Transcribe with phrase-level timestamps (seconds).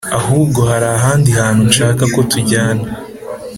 [0.19, 2.85] ahubwo hari ahandi hantu nshaka ko tujyana